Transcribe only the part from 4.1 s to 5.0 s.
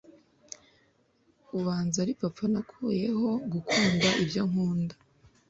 ibyo nkunda